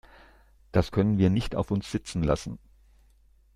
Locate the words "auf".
1.55-1.69